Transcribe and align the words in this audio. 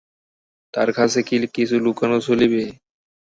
তাঁর 0.73 0.89
কাছে 0.93 1.19
কি 1.27 1.35
কিছু 1.55 1.75
লুকানো 1.85 2.17
চলিবে? 2.27 2.63